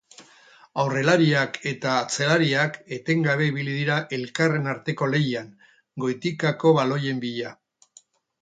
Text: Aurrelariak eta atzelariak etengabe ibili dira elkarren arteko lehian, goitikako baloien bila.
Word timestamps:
Aurrelariak 0.83 1.59
eta 1.71 1.91
atzelariak 2.05 2.79
etengabe 2.97 3.51
ibili 3.51 3.77
dira 3.81 3.99
elkarren 4.19 4.67
arteko 4.73 5.11
lehian, 5.13 5.55
goitikako 6.05 6.77
baloien 6.83 7.25
bila. 7.29 7.57